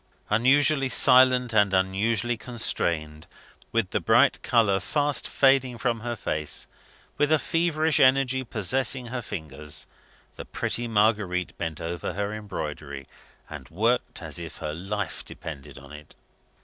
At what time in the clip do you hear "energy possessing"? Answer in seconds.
7.99-9.05